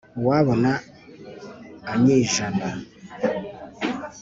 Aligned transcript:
Uwabona 0.19 0.71
anyijana 1.93 2.67